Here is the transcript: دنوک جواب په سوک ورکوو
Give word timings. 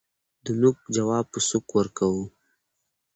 دنوک 0.43 0.77
جواب 0.95 1.25
په 1.33 1.39
سوک 1.47 1.67
ورکوو 1.77 2.23